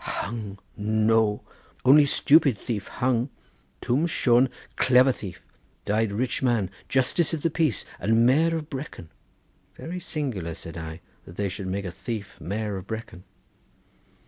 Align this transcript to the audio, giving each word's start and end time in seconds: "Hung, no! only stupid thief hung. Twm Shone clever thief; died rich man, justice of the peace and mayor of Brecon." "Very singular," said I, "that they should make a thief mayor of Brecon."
"Hung, 0.03 0.57
no! 0.75 1.43
only 1.85 2.05
stupid 2.05 2.57
thief 2.57 2.87
hung. 2.87 3.29
Twm 3.83 4.09
Shone 4.09 4.49
clever 4.75 5.11
thief; 5.11 5.43
died 5.85 6.11
rich 6.11 6.41
man, 6.41 6.71
justice 6.89 7.35
of 7.35 7.43
the 7.43 7.51
peace 7.51 7.85
and 7.99 8.25
mayor 8.25 8.57
of 8.57 8.67
Brecon." 8.67 9.11
"Very 9.75 9.99
singular," 9.99 10.55
said 10.55 10.75
I, 10.75 11.01
"that 11.25 11.35
they 11.35 11.49
should 11.49 11.67
make 11.67 11.85
a 11.85 11.91
thief 11.91 12.35
mayor 12.39 12.77
of 12.77 12.87
Brecon." 12.87 13.25